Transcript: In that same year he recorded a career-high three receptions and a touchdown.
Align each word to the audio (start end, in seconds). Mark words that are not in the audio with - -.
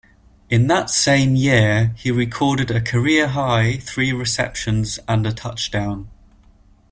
In 0.49 0.65
that 0.65 0.89
same 0.89 1.35
year 1.35 1.93
he 1.95 2.09
recorded 2.09 2.71
a 2.71 2.81
career-high 2.81 3.77
three 3.77 4.11
receptions 4.11 4.97
and 5.07 5.27
a 5.27 5.31
touchdown. 5.31 6.09